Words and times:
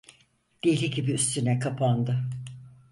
Deli 0.63 0.89
gibi 0.91 1.11
üstüne 1.11 1.59
kapandı. 1.59 2.23